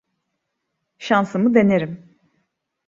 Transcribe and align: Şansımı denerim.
Şansımı 0.97 1.53
denerim. 1.53 2.17